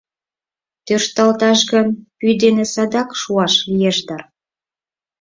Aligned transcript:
Тӧршталташ 0.85 1.59
гын, 1.71 1.87
пӱй 2.17 2.33
дене 2.43 2.63
садак 2.73 3.09
шуаш 3.21 3.53
лиеш 3.71 3.97
дыр. 4.07 4.21